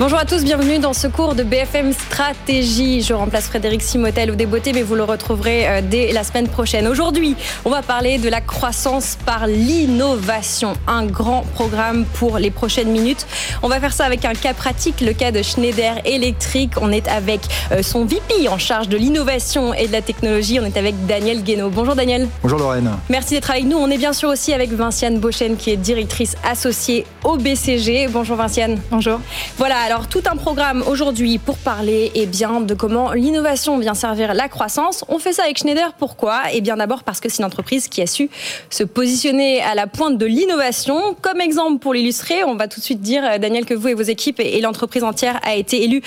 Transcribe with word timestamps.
Bonjour 0.00 0.18
à 0.18 0.24
tous, 0.24 0.42
bienvenue 0.42 0.80
dans 0.80 0.92
ce 0.92 1.06
cours 1.06 1.36
de 1.36 1.44
BFM 1.44 1.92
Stratégie. 1.92 3.00
Je 3.00 3.14
remplace 3.14 3.46
Frédéric 3.46 3.80
Simotel 3.80 4.32
au 4.32 4.34
Débeauté, 4.34 4.72
mais 4.72 4.82
vous 4.82 4.96
le 4.96 5.04
retrouverez 5.04 5.68
euh, 5.68 5.80
dès 5.88 6.10
la 6.10 6.24
semaine 6.24 6.48
prochaine. 6.48 6.88
Aujourd'hui, 6.88 7.36
on 7.64 7.70
va 7.70 7.80
parler 7.80 8.18
de 8.18 8.28
la 8.28 8.40
croissance 8.40 9.16
par 9.24 9.46
l'innovation, 9.46 10.72
un 10.88 11.06
grand 11.06 11.42
programme 11.42 12.06
pour 12.14 12.38
les 12.38 12.50
prochaines 12.50 12.90
minutes. 12.90 13.24
On 13.62 13.68
va 13.68 13.78
faire 13.78 13.92
ça 13.92 14.04
avec 14.04 14.24
un 14.24 14.32
cas 14.32 14.52
pratique, 14.52 15.00
le 15.00 15.12
cas 15.12 15.30
de 15.30 15.42
Schneider 15.42 16.00
Electric. 16.04 16.72
On 16.82 16.90
est 16.90 17.06
avec 17.06 17.42
euh, 17.70 17.84
son 17.84 18.04
VP 18.04 18.48
en 18.48 18.58
charge 18.58 18.88
de 18.88 18.96
l'innovation 18.96 19.74
et 19.74 19.86
de 19.86 19.92
la 19.92 20.02
technologie. 20.02 20.58
On 20.58 20.64
est 20.64 20.76
avec 20.76 21.06
Daniel 21.06 21.44
Guénaud. 21.44 21.70
Bonjour 21.70 21.94
Daniel. 21.94 22.26
Bonjour 22.42 22.58
Lorraine. 22.58 22.90
Merci 23.10 23.34
d'être 23.34 23.52
avec 23.52 23.64
nous. 23.64 23.76
On 23.76 23.88
est 23.88 23.98
bien 23.98 24.12
sûr 24.12 24.28
aussi 24.28 24.52
avec 24.52 24.72
Vinciane 24.72 25.20
Beauchesne 25.20 25.56
qui 25.56 25.70
est 25.70 25.76
directrice 25.76 26.34
associée 26.42 27.06
au 27.22 27.36
BCG. 27.36 28.08
Bonjour 28.08 28.36
Vinciane. 28.36 28.80
Bonjour. 28.90 29.20
Voilà, 29.56 29.83
alors 29.84 30.08
tout 30.08 30.22
un 30.32 30.36
programme 30.36 30.82
aujourd'hui 30.86 31.36
pour 31.36 31.58
parler 31.58 32.10
eh 32.14 32.24
bien, 32.24 32.62
de 32.62 32.72
comment 32.72 33.12
l'innovation 33.12 33.76
vient 33.76 33.92
servir 33.92 34.32
la 34.32 34.48
croissance. 34.48 35.04
On 35.08 35.18
fait 35.18 35.34
ça 35.34 35.42
avec 35.42 35.58
Schneider, 35.58 35.92
pourquoi? 35.98 36.44
Eh 36.54 36.62
bien 36.62 36.78
d'abord 36.78 37.02
parce 37.02 37.20
que 37.20 37.28
c'est 37.28 37.40
une 37.40 37.44
entreprise 37.44 37.88
qui 37.88 38.00
a 38.00 38.06
su 38.06 38.30
se 38.70 38.82
positionner 38.82 39.60
à 39.60 39.74
la 39.74 39.86
pointe 39.86 40.16
de 40.16 40.24
l'innovation. 40.24 41.14
Comme 41.20 41.42
exemple 41.42 41.80
pour 41.80 41.92
l'illustrer, 41.92 42.44
on 42.44 42.56
va 42.56 42.66
tout 42.66 42.80
de 42.80 42.84
suite 42.84 43.02
dire, 43.02 43.22
euh, 43.26 43.36
Daniel, 43.36 43.66
que 43.66 43.74
vous 43.74 43.88
et 43.88 43.94
vos 43.94 44.02
équipes 44.02 44.40
et 44.40 44.58
l'entreprise 44.62 45.04
entière 45.04 45.38
a 45.44 45.54
été 45.54 45.84
élue 45.84 46.00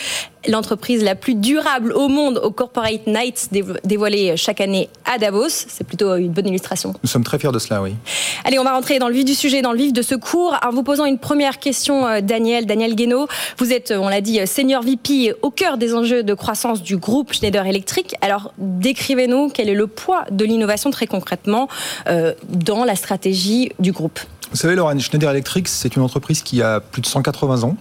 l'entreprise 0.48 1.04
la 1.04 1.16
plus 1.16 1.36
durable 1.36 1.94
au 1.94 2.08
monde 2.08 2.40
au 2.44 2.52
Corporate 2.52 3.06
Nights 3.08 3.50
dévoilée 3.84 4.36
chaque 4.38 4.62
année 4.62 4.90
à 5.06 5.18
Davos. 5.18 5.50
C'est 5.50 5.86
plutôt 5.86 6.16
une 6.16 6.32
bonne 6.32 6.48
illustration. 6.48 6.94
Nous 7.04 7.10
sommes 7.10 7.24
très 7.24 7.40
fiers 7.40 7.52
de 7.52 7.60
cela, 7.60 7.82
oui. 7.82 7.96
Allez, 8.44 8.60
on 8.60 8.64
va 8.64 8.74
rentrer 8.74 9.00
dans 9.00 9.08
le 9.08 9.14
vif 9.14 9.26
du 9.26 9.36
sujet, 9.36 9.62
dans 9.62 9.72
le 9.72 9.78
vif 9.78 9.94
de 9.94 10.02
ce 10.02 10.16
cours, 10.16 10.58
en 10.66 10.72
vous 10.72 10.84
posant 10.84 11.06
une 11.06 11.20
première 11.20 11.60
question, 11.60 12.08
euh, 12.08 12.22
Daniel, 12.22 12.66
Daniel 12.66 12.96
Guénaud. 12.96 13.28
Vous 13.58 13.72
êtes, 13.74 13.94
on 13.98 14.10
l'a 14.10 14.22
dit, 14.22 14.46
senior 14.48 14.84
VP 14.84 15.34
au 15.42 15.52
cœur 15.52 15.78
des 15.78 15.94
enjeux 15.94 16.24
de 16.24 16.34
croissance 16.34 16.82
du 16.82 16.98
groupe 16.98 17.34
Schneider 17.34 17.66
Electric. 17.66 18.16
Alors, 18.22 18.54
décrivez-nous 18.58 19.50
quel 19.50 19.70
est 19.70 19.76
le 19.76 19.88
poids 19.88 20.26
de 20.32 20.46
l'innovation 20.46 20.92
très 20.92 21.08
concrètement 21.08 21.68
euh, 22.08 22.34
dans 22.50 22.84
la 22.84 22.96
stratégie 22.96 23.72
du 23.80 23.92
groupe. 23.92 24.20
Vous 24.52 24.58
savez, 24.58 24.76
Laurent, 24.76 24.98
Schneider 24.98 25.30
Electric, 25.30 25.68
c'est 25.68 25.96
une 25.96 26.02
entreprise 26.02 26.42
qui 26.42 26.62
a 26.62 26.80
plus 26.80 27.02
de 27.02 27.08
180 27.08 27.64
ans 27.64 27.76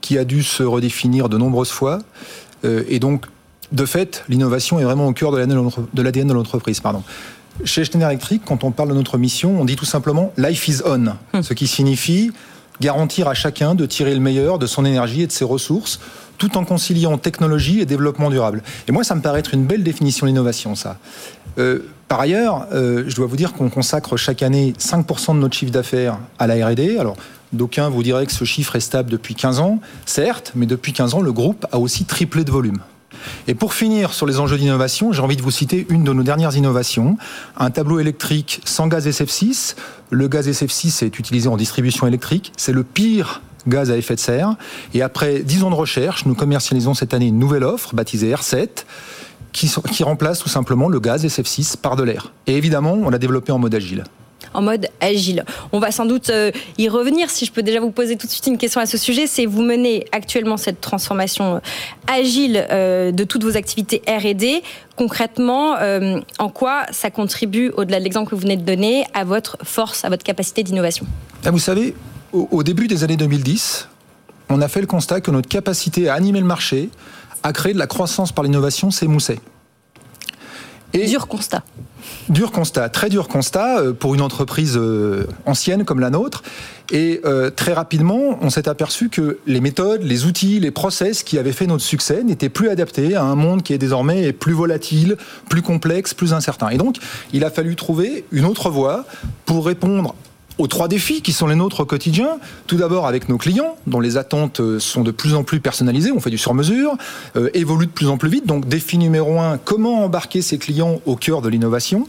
qui 0.00 0.18
a 0.18 0.24
dû 0.24 0.42
se 0.42 0.62
redéfinir 0.62 1.28
de 1.28 1.36
nombreuses 1.38 1.70
fois. 1.70 1.98
Euh, 2.64 2.84
et 2.88 2.98
donc, 2.98 3.26
de 3.72 3.84
fait, 3.84 4.24
l'innovation 4.28 4.80
est 4.80 4.84
vraiment 4.84 5.06
au 5.06 5.12
cœur 5.12 5.30
de 5.32 5.38
l'ADN 6.02 6.28
de 6.28 6.34
l'entreprise. 6.34 6.80
Pardon. 6.80 7.02
Chez 7.64 7.84
Schneider 7.84 8.08
Electric, 8.08 8.42
quand 8.44 8.64
on 8.64 8.70
parle 8.70 8.88
de 8.88 8.94
notre 8.94 9.18
mission, 9.18 9.60
on 9.60 9.64
dit 9.64 9.76
tout 9.76 9.84
simplement 9.84 10.32
Life 10.38 10.68
is 10.68 10.78
on, 10.84 11.14
hmm. 11.34 11.42
ce 11.42 11.54
qui 11.54 11.66
signifie 11.66 12.32
garantir 12.80 13.28
à 13.28 13.34
chacun 13.34 13.74
de 13.74 13.86
tirer 13.86 14.14
le 14.14 14.20
meilleur 14.20 14.58
de 14.58 14.66
son 14.66 14.84
énergie 14.84 15.22
et 15.22 15.26
de 15.26 15.32
ses 15.32 15.44
ressources, 15.44 16.00
tout 16.38 16.56
en 16.56 16.64
conciliant 16.64 17.18
technologie 17.18 17.80
et 17.80 17.86
développement 17.86 18.30
durable. 18.30 18.62
Et 18.88 18.92
moi, 18.92 19.04
ça 19.04 19.14
me 19.14 19.20
paraît 19.20 19.40
être 19.40 19.52
une 19.52 19.66
belle 19.66 19.82
définition 19.82 20.24
de 20.24 20.30
l'innovation, 20.30 20.74
ça. 20.74 20.96
Euh, 21.58 21.80
par 22.08 22.20
ailleurs, 22.20 22.66
euh, 22.72 23.04
je 23.06 23.14
dois 23.16 23.26
vous 23.26 23.36
dire 23.36 23.52
qu'on 23.52 23.70
consacre 23.70 24.16
chaque 24.16 24.42
année 24.42 24.74
5% 24.78 25.34
de 25.34 25.40
notre 25.40 25.56
chiffre 25.56 25.72
d'affaires 25.72 26.18
à 26.38 26.46
la 26.46 26.66
R&D. 26.66 26.98
Alors, 26.98 27.16
D'aucuns 27.52 27.88
vous 27.88 28.02
diraient 28.04 28.26
que 28.26 28.32
ce 28.32 28.44
chiffre 28.44 28.76
est 28.76 28.80
stable 28.80 29.10
depuis 29.10 29.34
15 29.34 29.58
ans, 29.58 29.80
certes, 30.06 30.52
mais 30.54 30.66
depuis 30.66 30.92
15 30.92 31.14
ans, 31.14 31.20
le 31.20 31.32
groupe 31.32 31.66
a 31.72 31.78
aussi 31.78 32.04
triplé 32.04 32.44
de 32.44 32.50
volume. 32.50 32.78
Et 33.48 33.54
pour 33.54 33.74
finir 33.74 34.12
sur 34.12 34.24
les 34.24 34.38
enjeux 34.38 34.56
d'innovation, 34.56 35.12
j'ai 35.12 35.20
envie 35.20 35.36
de 35.36 35.42
vous 35.42 35.50
citer 35.50 35.84
une 35.90 36.04
de 36.04 36.12
nos 36.12 36.22
dernières 36.22 36.56
innovations, 36.56 37.18
un 37.58 37.70
tableau 37.70 37.98
électrique 37.98 38.60
sans 38.64 38.86
gaz 38.86 39.06
SF6. 39.06 39.74
Le 40.10 40.28
gaz 40.28 40.48
SF6 40.48 41.04
est 41.04 41.18
utilisé 41.18 41.48
en 41.48 41.56
distribution 41.56 42.06
électrique, 42.06 42.52
c'est 42.56 42.72
le 42.72 42.84
pire 42.84 43.42
gaz 43.66 43.90
à 43.90 43.96
effet 43.96 44.14
de 44.14 44.20
serre. 44.20 44.54
Et 44.94 45.02
après 45.02 45.40
10 45.40 45.64
ans 45.64 45.70
de 45.70 45.74
recherche, 45.74 46.24
nous 46.26 46.34
commercialisons 46.34 46.94
cette 46.94 47.12
année 47.12 47.26
une 47.26 47.38
nouvelle 47.38 47.64
offre 47.64 47.94
baptisée 47.94 48.32
R7 48.32 48.68
qui, 49.52 49.70
qui 49.92 50.02
remplace 50.02 50.38
tout 50.38 50.48
simplement 50.48 50.88
le 50.88 51.00
gaz 51.00 51.24
SF6 51.24 51.76
par 51.76 51.96
de 51.96 52.02
l'air. 52.02 52.32
Et 52.46 52.56
évidemment, 52.56 52.92
on 52.92 53.10
l'a 53.10 53.18
développé 53.18 53.52
en 53.52 53.58
mode 53.58 53.74
agile 53.74 54.04
en 54.54 54.62
mode 54.62 54.88
agile. 55.00 55.44
On 55.72 55.78
va 55.78 55.90
sans 55.90 56.06
doute 56.06 56.30
euh, 56.30 56.50
y 56.78 56.88
revenir. 56.88 57.30
Si 57.30 57.44
je 57.44 57.52
peux 57.52 57.62
déjà 57.62 57.80
vous 57.80 57.90
poser 57.90 58.16
tout 58.16 58.26
de 58.26 58.32
suite 58.32 58.46
une 58.46 58.58
question 58.58 58.80
à 58.80 58.86
ce 58.86 58.98
sujet, 58.98 59.26
c'est 59.26 59.46
vous 59.46 59.62
menez 59.62 60.06
actuellement 60.12 60.56
cette 60.56 60.80
transformation 60.80 61.56
euh, 61.56 61.58
agile 62.08 62.66
euh, 62.70 63.12
de 63.12 63.24
toutes 63.24 63.44
vos 63.44 63.56
activités 63.56 64.02
R&D. 64.08 64.62
Concrètement, 64.96 65.76
en 66.38 66.48
quoi 66.50 66.82
ça 66.90 67.10
contribue, 67.10 67.70
au-delà 67.70 68.00
de 68.00 68.04
l'exemple 68.04 68.28
que 68.28 68.34
vous 68.34 68.42
venez 68.42 68.58
de 68.58 68.64
donner, 68.64 69.06
à 69.14 69.24
votre 69.24 69.56
force, 69.62 70.04
à 70.04 70.10
votre 70.10 70.24
capacité 70.24 70.62
d'innovation? 70.62 71.06
Ah, 71.42 71.50
Vous 71.50 71.58
savez, 71.58 71.94
au, 72.34 72.62
début 72.62 72.86
des 72.86 73.02
années 73.02 73.16
2010, 73.16 73.88
on 74.50 74.60
a 74.60 74.68
fait 74.68 74.82
le 74.82 74.86
constat 74.86 75.22
que 75.22 75.30
notre 75.30 75.48
capacité 75.48 76.10
à 76.10 76.14
animer 76.14 76.40
le 76.40 76.44
marché, 76.44 76.90
à 77.42 77.52
créer 77.52 77.72
de 77.72 77.78
la 77.78 77.86
croissance 77.86 78.32
par 78.32 78.44
l'innovation, 78.44 78.90
s'émoussait. 78.90 79.40
Et 80.92 81.06
dur 81.06 81.28
constat. 81.28 81.62
Dur 82.28 82.50
constat, 82.50 82.88
très 82.88 83.08
dur 83.08 83.28
constat 83.28 83.80
euh, 83.80 83.92
pour 83.92 84.14
une 84.14 84.20
entreprise 84.20 84.76
euh, 84.76 85.26
ancienne 85.46 85.84
comme 85.84 86.00
la 86.00 86.10
nôtre. 86.10 86.42
Et 86.90 87.20
euh, 87.24 87.50
très 87.50 87.72
rapidement, 87.72 88.38
on 88.40 88.50
s'est 88.50 88.68
aperçu 88.68 89.08
que 89.08 89.38
les 89.46 89.60
méthodes, 89.60 90.02
les 90.02 90.24
outils, 90.24 90.58
les 90.58 90.72
process 90.72 91.22
qui 91.22 91.38
avaient 91.38 91.52
fait 91.52 91.66
notre 91.66 91.84
succès 91.84 92.24
n'étaient 92.24 92.48
plus 92.48 92.68
adaptés 92.68 93.14
à 93.14 93.22
un 93.22 93.36
monde 93.36 93.62
qui 93.62 93.72
est 93.72 93.78
désormais 93.78 94.32
plus 94.32 94.52
volatile, 94.52 95.16
plus 95.48 95.62
complexe, 95.62 96.14
plus 96.14 96.32
incertain. 96.32 96.70
Et 96.70 96.78
donc, 96.78 96.96
il 97.32 97.44
a 97.44 97.50
fallu 97.50 97.76
trouver 97.76 98.24
une 98.32 98.44
autre 98.44 98.70
voie 98.70 99.04
pour 99.44 99.66
répondre 99.66 100.14
aux 100.60 100.66
trois 100.66 100.88
défis 100.88 101.22
qui 101.22 101.32
sont 101.32 101.46
les 101.46 101.54
nôtres 101.54 101.80
au 101.80 101.86
quotidien. 101.86 102.38
Tout 102.66 102.76
d'abord 102.76 103.06
avec 103.06 103.30
nos 103.30 103.38
clients, 103.38 103.76
dont 103.86 103.98
les 103.98 104.18
attentes 104.18 104.60
euh, 104.60 104.78
sont 104.78 105.02
de 105.02 105.10
plus 105.10 105.34
en 105.34 105.42
plus 105.42 105.58
personnalisées, 105.58 106.12
on 106.12 106.20
fait 106.20 106.30
du 106.30 106.36
sur-mesure, 106.36 106.96
euh, 107.36 107.48
évoluent 107.54 107.86
de 107.86 107.92
plus 107.92 108.08
en 108.08 108.18
plus 108.18 108.28
vite. 108.28 108.46
Donc 108.46 108.68
défi 108.68 108.98
numéro 108.98 109.40
un, 109.40 109.56
comment 109.56 110.04
embarquer 110.04 110.42
ces 110.42 110.58
clients 110.58 111.00
au 111.06 111.16
cœur 111.16 111.40
de 111.40 111.48
l'innovation 111.48 112.06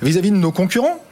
Vis-à-vis 0.00 0.30
de 0.30 0.36
nos 0.36 0.52
concurrents, 0.52 1.02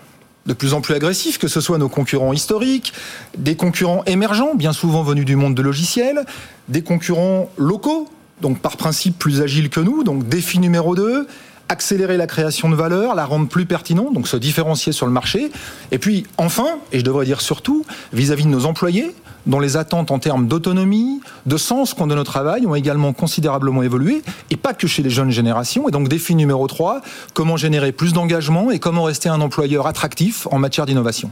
de 0.47 0.53
plus 0.53 0.75
en 0.75 0.81
plus 0.81 0.95
agressifs, 0.95 1.39
que 1.39 1.49
ce 1.49 1.61
soit 1.61 1.77
nos 1.79 1.89
concurrents 1.89 2.33
historiques, 2.33 2.93
des 3.37 3.57
concurrents 3.57 4.05
émergents, 4.05 4.55
bien 4.55 4.73
souvent 4.73 5.03
venus 5.03 5.25
du 5.25 5.35
monde 5.35 5.57
de 5.57 5.63
logiciels, 5.63 6.25
des 6.69 6.83
concurrents 6.83 7.51
locaux, 7.59 8.09
donc 8.41 8.61
par 8.61 8.77
principe 8.77 9.19
plus 9.19 9.41
agiles 9.41 9.71
que 9.71 9.81
nous. 9.81 10.05
Donc 10.05 10.29
défi 10.29 10.61
numéro 10.61 10.95
2, 10.95 11.27
accélérer 11.69 12.17
la 12.17 12.27
création 12.27 12.69
de 12.69 12.75
valeur, 12.75 13.15
la 13.15 13.25
rendre 13.25 13.49
plus 13.49 13.67
pertinente, 13.67 14.13
donc 14.15 14.29
se 14.29 14.37
différencier 14.37 14.93
sur 14.93 15.07
le 15.07 15.13
marché. 15.13 15.51
Et 15.91 15.99
puis 15.99 16.27
enfin, 16.37 16.79
et 16.93 16.99
je 17.01 17.05
devrais 17.05 17.25
dire 17.25 17.41
surtout, 17.41 17.85
vis-à-vis 18.13 18.45
de 18.45 18.51
nos 18.51 18.67
employés, 18.67 19.15
dont 19.47 19.61
les 19.61 19.77
attentes 19.77 20.11
en 20.11 20.19
termes 20.19 20.47
d'autonomie, 20.47 21.21
de 21.47 21.57
sens 21.57 21.95
qu'on 21.95 22.07
donne 22.07 22.19
au 22.19 22.25
travail 22.25 22.67
ont 22.67 22.75
également 22.75 23.13
considérablement 23.13 23.83
évolué, 23.83 24.23
et 24.51 24.57
pas 24.57 24.75
que 24.75 24.87
chez 24.87 25.03
les 25.03 25.11
jeunes 25.11 25.31
générations. 25.31 25.89
Et 25.89 25.91
donc 25.91 26.09
défi 26.09 26.35
numéro 26.35 26.67
3, 26.67 27.01
comment 27.35 27.57
générer 27.57 27.93
plus 27.93 28.13
d'engagement 28.13 28.71
et 28.71 28.79
comment 28.79 29.05
rester 29.05 29.29
un 29.29 29.41
employeur 29.41 29.87
attractif 29.87 30.47
en 30.51 30.59
matière 30.59 30.87
d'innovation. 30.87 31.31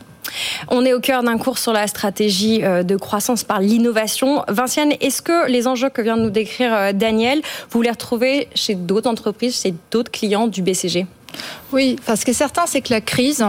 On 0.68 0.84
est 0.84 0.94
au 0.94 1.00
cœur 1.00 1.22
d'un 1.22 1.38
cours 1.38 1.58
sur 1.58 1.72
la 1.72 1.86
stratégie 1.86 2.64
euh, 2.64 2.82
de 2.82 2.96
croissance 2.96 3.44
par 3.44 3.60
l'innovation. 3.60 4.42
Vinciane, 4.48 4.92
est-ce 5.00 5.22
que 5.22 5.48
les 5.50 5.66
enjeux 5.66 5.90
que 5.90 6.02
vient 6.02 6.16
de 6.16 6.22
nous 6.22 6.30
décrire 6.30 6.72
euh, 6.74 6.92
Daniel, 6.92 7.42
vous 7.70 7.82
les 7.82 7.90
retrouvez 7.90 8.48
chez 8.54 8.74
d'autres 8.74 9.08
entreprises, 9.08 9.60
chez 9.60 9.74
d'autres 9.90 10.10
clients 10.10 10.46
du 10.46 10.62
BCG 10.62 11.06
oui, 11.72 11.96
parce 12.06 12.24
que 12.24 12.32
certain, 12.32 12.62
c'est 12.66 12.80
que 12.80 12.92
la 12.92 13.00
crise, 13.00 13.44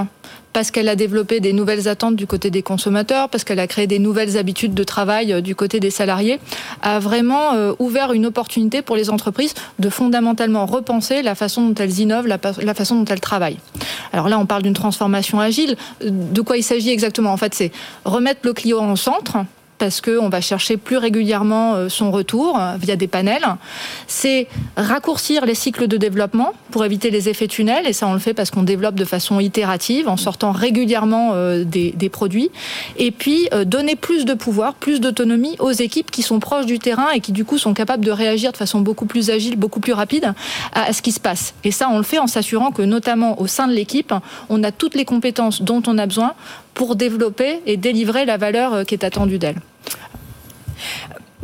parce 0.55 0.71
qu'elle 0.71 0.87
a 0.87 0.95
développé 0.95 1.41
des 1.41 1.51
nouvelles 1.51 1.89
attentes 1.89 2.15
du 2.15 2.27
côté 2.27 2.49
des 2.49 2.63
consommateurs, 2.63 3.27
parce 3.27 3.43
qu'elle 3.43 3.59
a 3.59 3.67
créé 3.67 3.87
des 3.87 3.99
nouvelles 3.99 4.37
habitudes 4.37 4.73
de 4.73 4.85
travail 4.85 5.33
euh, 5.33 5.41
du 5.41 5.53
côté 5.53 5.81
des 5.81 5.89
salariés, 5.89 6.39
a 6.81 6.99
vraiment 6.99 7.51
ouvert 7.79 8.13
une 8.13 8.25
opportunité 8.25 8.81
pour 8.81 8.95
les 8.95 9.09
entreprises 9.09 9.53
de 9.79 9.89
fondamentalement 9.89 10.65
repenser 10.65 11.21
la 11.23 11.35
façon 11.35 11.67
dont 11.67 11.75
elles 11.75 11.99
innovent, 11.99 12.27
la 12.27 12.73
façon 12.73 12.95
dont 12.95 13.05
elles 13.05 13.19
travaillent. 13.19 13.59
Alors 14.13 14.29
là, 14.29 14.39
on 14.39 14.45
parle 14.45 14.63
d'une 14.63 14.73
transformation 14.73 15.41
agile. 15.41 15.75
De 16.01 16.39
quoi 16.41 16.55
il 16.55 16.63
s'agit 16.63 16.89
exactement? 16.89 17.33
En 17.33 17.37
fait, 17.37 17.53
c'est 17.53 17.71
remettre 18.05 18.39
le 18.43 18.53
client 18.53 18.89
au 18.89 18.95
centre 18.95 19.39
parce 19.77 20.01
qu'on 20.01 20.29
va 20.29 20.41
chercher 20.41 20.77
plus 20.77 20.97
régulièrement 20.97 21.75
euh, 21.75 21.89
son 21.89 22.11
retour 22.11 22.57
euh, 22.59 22.75
via 22.79 22.95
des 22.95 23.07
panels. 23.07 23.45
C'est 24.07 24.47
raccourcir 24.77 25.45
les 25.45 25.55
cycles 25.55 25.87
de 25.87 25.97
développement 25.97 26.53
pour 26.71 26.85
éviter 26.85 27.09
les 27.09 27.29
effets 27.29 27.47
tunnels, 27.47 27.87
et 27.87 27.93
ça 27.93 28.07
on 28.07 28.13
le 28.13 28.19
fait 28.19 28.33
parce 28.33 28.51
qu'on 28.51 28.63
développe 28.63 28.95
de 28.95 29.05
façon 29.05 29.39
itérative, 29.39 30.07
en 30.07 30.17
sortant 30.17 30.51
régulièrement 30.51 31.31
euh, 31.33 31.63
des, 31.63 32.09
produits. 32.09 32.51
Et 32.97 33.11
puis 33.11 33.49
donner 33.65 33.95
plus 33.95 34.25
de 34.25 34.33
pouvoir, 34.33 34.75
plus 34.75 35.01
d'autonomie 35.01 35.55
aux 35.59 35.71
équipes 35.71 36.11
qui 36.11 36.21
sont 36.21 36.39
proches 36.39 36.67
du 36.67 36.77
terrain 36.77 37.09
et 37.09 37.19
qui 37.19 37.31
du 37.31 37.43
coup 37.43 37.57
sont 37.57 37.73
capables 37.73 38.05
de 38.05 38.11
réagir 38.11 38.51
de 38.51 38.57
façon 38.57 38.79
beaucoup 38.79 39.07
plus 39.07 39.31
agile, 39.31 39.55
beaucoup 39.55 39.79
plus 39.79 39.93
rapide 39.93 40.33
à 40.73 40.93
ce 40.93 41.01
qui 41.01 41.11
se 41.11 41.19
passe. 41.19 41.55
Et 41.63 41.71
ça 41.71 41.89
on 41.91 41.97
le 41.97 42.03
fait 42.03 42.19
en 42.19 42.27
s'assurant 42.27 42.71
que 42.71 42.83
notamment 42.83 43.41
au 43.41 43.47
sein 43.47 43.67
de 43.67 43.73
l'équipe, 43.73 44.13
on 44.49 44.63
a 44.63 44.71
toutes 44.71 44.95
les 44.95 45.05
compétences 45.05 45.63
dont 45.63 45.81
on 45.87 45.97
a 45.97 46.05
besoin 46.05 46.33
pour 46.73 46.95
développer 46.95 47.61
et 47.65 47.77
délivrer 47.77 48.25
la 48.25 48.37
valeur 48.37 48.85
qui 48.85 48.93
est 48.93 49.03
attendue 49.03 49.39
d'elle. 49.39 49.57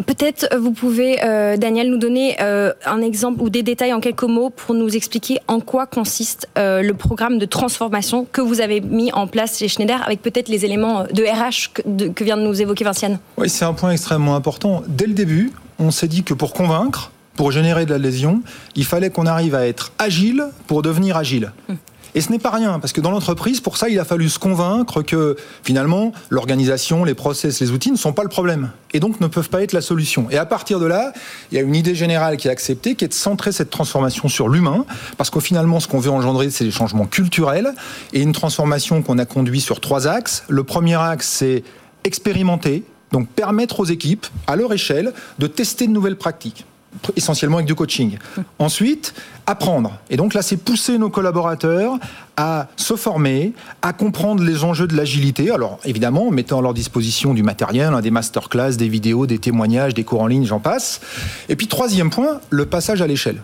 Peut-être 0.06 0.48
euh, 0.54 0.60
vous 0.60 0.72
pouvez, 0.72 1.24
euh, 1.24 1.58
Daniel, 1.58 1.90
nous 1.90 1.98
donner 1.98 2.38
euh, 2.42 2.72
un 2.86 3.02
exemple 3.02 3.42
ou 3.42 3.50
des 3.50 3.64
détails 3.64 3.94
en 3.94 4.00
quelques 4.00 4.24
mots 4.24 4.50
pour 4.50 4.74
nous 4.76 4.96
expliquer 4.96 5.40
en 5.48 5.60
quoi 5.60 5.86
consiste 5.86 6.48
le 6.56 6.92
programme 6.94 7.40
de 7.40 7.46
transformation 7.46 8.26
que 8.32 8.42
vous 8.42 8.62
avez 8.62 8.82
mis 8.82 9.12
en 9.12 9.28
place 9.28 9.58
chez 9.58 9.68
Schneider, 9.68 10.02
avec 10.06 10.22
peut-être 10.22 10.48
les 10.48 10.66
éléments 10.66 11.06
de 11.12 11.24
RH 11.24 11.74
que, 11.74 12.24
vient 12.24 12.38
de 12.38 12.44
nous 12.44 12.62
évoquer 12.62 12.84
Vinciane. 12.84 13.20
Oui, 13.38 13.50
c'est 13.50 13.66
un 13.66 13.74
point 13.74 13.92
extrêmement 13.92 14.36
important. 14.36 14.84
Dès 14.88 15.08
le 15.08 15.14
début, 15.14 15.52
on 15.80 15.92
s'est 15.92 16.08
dit 16.08 16.24
que 16.24 16.34
pour 16.34 16.54
convaincre, 16.54 17.12
pour 17.36 17.52
générer 17.52 17.86
de 17.86 17.92
la 17.92 17.98
lésion, 17.98 18.42
il 18.76 18.86
fallait 18.86 19.10
qu'on 19.10 19.26
arrive 19.26 19.56
à 19.56 19.68
être 19.68 19.92
agile 19.98 20.46
pour 20.68 20.82
devenir 20.82 21.18
agile. 21.18 21.52
Et 22.14 22.22
ce 22.22 22.30
n'est 22.32 22.40
pas 22.40 22.50
rien, 22.50 22.80
parce 22.80 22.92
que 22.92 23.00
dans 23.00 23.12
l'entreprise, 23.12 23.62
pour 23.62 23.78
ça, 23.78 23.88
il 23.88 23.98
a 24.00 24.06
fallu 24.06 24.30
se 24.30 24.38
convaincre 24.38 25.02
que 25.02 25.38
finalement, 25.64 26.12
l'organisation, 26.30 27.06
les 27.06 27.14
process, 27.14 27.62
les 27.62 27.72
outils 27.72 27.92
ne 27.92 27.98
sont 27.98 28.12
pas 28.12 28.24
le 28.24 28.30
problème, 28.30 28.72
et 28.94 29.00
donc 29.00 29.22
ne 29.22 29.28
peuvent 29.28 29.50
pas 29.50 29.64
être 29.64 29.72
la 29.72 29.82
solution. 29.82 30.28
Et 30.30 30.38
à 30.38 30.46
partir 30.46 30.80
de 30.80 30.86
là, 30.86 31.14
il 31.52 31.56
y 31.56 31.58
a 31.58 31.62
une 31.62 31.76
idée 31.76 31.96
générale 31.96 32.36
qui 32.36 32.50
est 32.50 32.52
acceptée, 32.52 32.96
qui 32.96 33.06
est 33.06 33.10
de 33.10 33.14
centrer 33.14 33.54
cette 33.54 33.70
transformation 33.70 34.28
sur 34.28 34.50
l'humain, 34.50 34.86
parce 35.18 35.30
qu'au 35.30 35.40
finalement, 35.40 35.80
ce 35.80 35.88
qu'on 35.88 36.00
veut 36.00 36.12
engendrer, 36.12 36.50
c'est 36.50 36.66
des 36.66 36.72
changements 36.72 37.06
culturels, 37.06 37.74
et 38.12 38.22
une 38.22 38.34
transformation 38.34 39.02
qu'on 39.02 39.18
a 39.18 39.26
conduit 39.26 39.62
sur 39.62 39.80
trois 39.80 40.08
axes. 40.08 40.44
Le 40.50 40.64
premier 40.64 40.96
axe, 40.96 41.30
c'est 41.30 41.64
expérimenter, 42.04 42.84
donc 43.12 43.30
permettre 43.30 43.80
aux 43.80 43.86
équipes, 43.86 44.26
à 44.48 44.58
leur 44.58 44.74
échelle, 44.74 45.14
de 45.40 45.48
tester 45.48 45.88
de 45.88 45.92
nouvelles 45.92 46.18
pratiques 46.18 46.66
essentiellement 47.16 47.58
avec 47.58 47.68
du 47.68 47.76
coaching. 47.76 48.18
Ensuite, 48.60 49.14
apprendre. 49.46 50.00
Et 50.10 50.18
donc 50.18 50.34
là, 50.34 50.42
c'est 50.42 50.58
pousser 50.58 50.98
nos 50.98 51.10
collaborateurs 51.10 51.98
à 52.38 52.68
se 52.76 52.96
former, 52.96 53.54
à 53.82 53.94
comprendre 53.94 54.44
les 54.44 54.64
enjeux 54.64 54.88
de 54.88 54.96
l'agilité. 54.96 55.52
Alors 55.52 55.80
évidemment, 55.86 56.28
en 56.28 56.32
mettant 56.32 56.60
à 56.60 56.62
leur 56.62 56.74
disposition 56.74 57.34
du 57.34 57.44
matériel, 57.44 57.94
hein, 57.94 58.02
des 58.02 58.12
masterclass, 58.12 58.78
des 58.78 58.90
vidéos, 58.90 59.26
des 59.26 59.40
témoignages, 59.40 59.94
des 59.94 60.04
cours 60.04 60.22
en 60.22 60.28
ligne, 60.28 60.46
j'en 60.46 60.60
passe. 60.60 61.02
Et 61.50 61.56
puis 61.56 61.68
troisième 61.68 62.10
point, 62.10 62.40
le 62.50 62.66
passage 62.66 63.02
à 63.02 63.08
l'échelle 63.08 63.42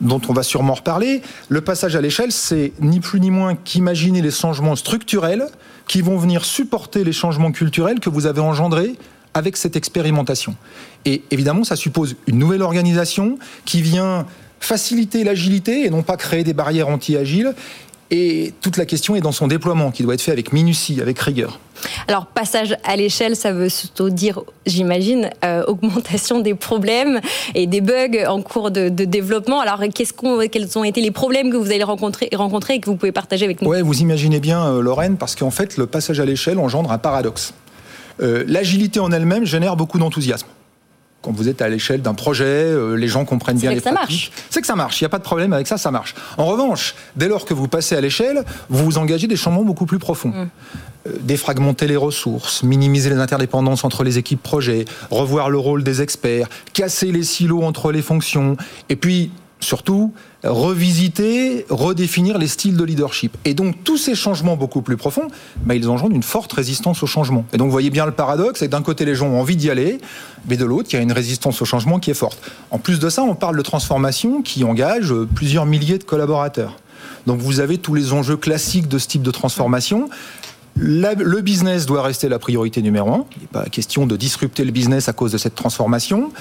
dont 0.00 0.20
on 0.28 0.32
va 0.32 0.42
sûrement 0.42 0.74
reparler. 0.74 1.22
Le 1.48 1.60
passage 1.60 1.96
à 1.96 2.00
l'échelle, 2.00 2.32
c'est 2.32 2.72
ni 2.80 3.00
plus 3.00 3.20
ni 3.20 3.30
moins 3.30 3.54
qu'imaginer 3.54 4.22
les 4.22 4.30
changements 4.30 4.76
structurels 4.76 5.46
qui 5.86 6.00
vont 6.00 6.18
venir 6.18 6.44
supporter 6.44 7.04
les 7.04 7.12
changements 7.12 7.52
culturels 7.52 8.00
que 8.00 8.10
vous 8.10 8.26
avez 8.26 8.40
engendrés 8.40 8.96
avec 9.34 9.56
cette 9.56 9.76
expérimentation. 9.76 10.56
Et 11.04 11.22
évidemment, 11.30 11.64
ça 11.64 11.76
suppose 11.76 12.16
une 12.26 12.38
nouvelle 12.38 12.62
organisation 12.62 13.38
qui 13.64 13.82
vient 13.82 14.26
faciliter 14.60 15.24
l'agilité 15.24 15.84
et 15.84 15.90
non 15.90 16.02
pas 16.02 16.16
créer 16.16 16.44
des 16.44 16.54
barrières 16.54 16.88
anti-agiles. 16.88 17.54
Et 18.10 18.52
toute 18.60 18.76
la 18.76 18.84
question 18.84 19.16
est 19.16 19.20
dans 19.20 19.32
son 19.32 19.48
déploiement, 19.48 19.90
qui 19.90 20.02
doit 20.02 20.14
être 20.14 20.20
fait 20.20 20.30
avec 20.30 20.52
minutie, 20.52 21.00
avec 21.00 21.18
rigueur. 21.18 21.58
Alors, 22.06 22.26
passage 22.26 22.76
à 22.84 22.96
l'échelle, 22.96 23.34
ça 23.34 23.52
veut 23.52 23.68
surtout 23.68 24.10
dire, 24.10 24.40
j'imagine, 24.66 25.30
euh, 25.44 25.64
augmentation 25.66 26.40
des 26.40 26.54
problèmes 26.54 27.20
et 27.54 27.66
des 27.66 27.80
bugs 27.80 28.24
en 28.28 28.40
cours 28.42 28.70
de, 28.70 28.88
développement. 28.88 29.60
Alors, 29.60 29.82
qu'est-ce 29.92 30.12
quels 30.46 30.78
ont 30.78 30.84
été 30.84 31.00
les 31.00 31.10
problèmes 31.10 31.50
que 31.50 31.56
vous 31.56 31.72
allez 31.72 31.82
rencontrer, 31.82 32.28
rencontrer 32.34 32.74
et 32.74 32.80
que 32.80 32.86
vous 32.86 32.96
pouvez 32.96 33.12
partager 33.12 33.44
avec 33.44 33.62
nous? 33.62 33.68
Oui, 33.68 33.82
vous 33.82 34.00
imaginez 34.00 34.38
bien, 34.38 34.64
euh, 34.66 34.80
Lorraine, 34.80 35.16
parce 35.16 35.34
qu'en 35.34 35.50
fait, 35.50 35.76
le 35.76 35.86
passage 35.86 36.20
à 36.20 36.24
l'échelle 36.24 36.58
engendre 36.58 36.92
un 36.92 36.98
paradoxe. 36.98 37.54
Euh, 38.22 38.44
l'agilité 38.46 39.00
en 39.00 39.10
elle-même 39.10 39.44
génère 39.44 39.76
beaucoup 39.76 39.98
d'enthousiasme 39.98 40.46
quand 41.24 41.32
vous 41.32 41.48
êtes 41.48 41.62
à 41.62 41.68
l'échelle 41.70 42.02
d'un 42.02 42.12
projet, 42.12 42.44
euh, 42.44 42.96
les 42.96 43.08
gens 43.08 43.24
comprennent 43.24 43.56
bien 43.56 43.70
les 43.70 43.80
que 43.80 43.88
pratiques. 43.88 44.30
C'est 44.50 44.60
que 44.60 44.66
ça 44.66 44.76
marche. 44.76 45.00
Il 45.00 45.04
n'y 45.04 45.06
a 45.06 45.08
pas 45.08 45.18
de 45.18 45.22
problème 45.22 45.54
avec 45.54 45.66
ça, 45.66 45.78
ça 45.78 45.90
marche. 45.90 46.14
En 46.36 46.44
revanche, 46.44 46.94
dès 47.16 47.28
lors 47.28 47.46
que 47.46 47.54
vous 47.54 47.66
passez 47.66 47.96
à 47.96 48.00
l'échelle, 48.02 48.44
vous 48.68 48.84
vous 48.84 48.98
engagez 48.98 49.26
des 49.26 49.36
changements 49.36 49.64
beaucoup 49.64 49.86
plus 49.86 49.98
profonds. 49.98 50.28
Mm. 50.28 50.50
Euh, 51.06 51.12
défragmenter 51.22 51.86
les 51.86 51.96
ressources, 51.96 52.62
minimiser 52.62 53.08
les 53.08 53.16
interdépendances 53.16 53.84
entre 53.84 54.04
les 54.04 54.18
équipes 54.18 54.42
projets, 54.42 54.84
revoir 55.10 55.48
le 55.48 55.58
rôle 55.58 55.82
des 55.82 56.02
experts, 56.02 56.48
casser 56.74 57.10
les 57.10 57.22
silos 57.22 57.62
entre 57.62 57.90
les 57.90 58.02
fonctions, 58.02 58.58
et 58.90 58.96
puis 58.96 59.30
surtout 59.64 60.12
revisiter, 60.44 61.66
redéfinir 61.70 62.38
les 62.38 62.46
styles 62.46 62.76
de 62.76 62.84
leadership. 62.84 63.36
Et 63.44 63.54
donc 63.54 63.82
tous 63.82 63.96
ces 63.96 64.14
changements 64.14 64.56
beaucoup 64.56 64.82
plus 64.82 64.96
profonds, 64.96 65.28
bah, 65.64 65.74
ils 65.74 65.88
engendrent 65.88 66.14
une 66.14 66.22
forte 66.22 66.52
résistance 66.52 67.02
au 67.02 67.06
changement. 67.06 67.44
Et 67.52 67.56
donc 67.56 67.66
vous 67.66 67.72
voyez 67.72 67.90
bien 67.90 68.06
le 68.06 68.12
paradoxe, 68.12 68.60
c'est 68.60 68.68
d'un 68.68 68.82
côté 68.82 69.04
les 69.04 69.14
gens 69.14 69.28
ont 69.28 69.40
envie 69.40 69.56
d'y 69.56 69.70
aller, 69.70 69.98
mais 70.48 70.56
de 70.56 70.64
l'autre 70.64 70.90
il 70.92 70.96
y 70.96 70.98
a 70.98 71.02
une 71.02 71.12
résistance 71.12 71.60
au 71.62 71.64
changement 71.64 71.98
qui 71.98 72.10
est 72.10 72.14
forte. 72.14 72.38
En 72.70 72.78
plus 72.78 72.98
de 72.98 73.08
ça, 73.08 73.22
on 73.22 73.34
parle 73.34 73.56
de 73.56 73.62
transformation 73.62 74.42
qui 74.42 74.64
engage 74.64 75.12
plusieurs 75.34 75.66
milliers 75.66 75.98
de 75.98 76.04
collaborateurs. 76.04 76.76
Donc 77.26 77.40
vous 77.40 77.60
avez 77.60 77.78
tous 77.78 77.94
les 77.94 78.12
enjeux 78.12 78.36
classiques 78.36 78.88
de 78.88 78.98
ce 78.98 79.08
type 79.08 79.22
de 79.22 79.30
transformation 79.30 80.08
le 80.76 81.40
business 81.40 81.86
doit 81.86 82.02
rester 82.02 82.28
la 82.28 82.38
priorité 82.38 82.82
numéro 82.82 83.10
un. 83.10 83.24
Il 83.36 83.42
n'est 83.42 83.48
pas 83.48 83.64
question 83.66 84.06
de 84.06 84.16
disrupter 84.16 84.64
le 84.64 84.72
business 84.72 85.08
à 85.08 85.12
cause 85.12 85.32
de 85.32 85.38
cette 85.38 85.54
transformation. 85.54 86.32